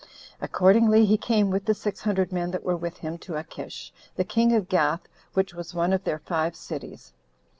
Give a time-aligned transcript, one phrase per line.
[0.41, 4.23] Accordingly, he came with the six hundred men that were with him to Achish, the
[4.23, 5.01] king of Gath,
[5.35, 7.13] which was one of their five cities.